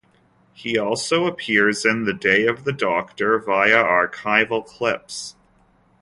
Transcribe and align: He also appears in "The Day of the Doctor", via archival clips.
He 0.53 0.79
also 0.79 1.27
appears 1.27 1.85
in 1.85 2.05
"The 2.05 2.13
Day 2.15 2.47
of 2.47 2.63
the 2.63 2.71
Doctor", 2.73 3.37
via 3.37 3.83
archival 3.83 4.65
clips. 4.65 5.35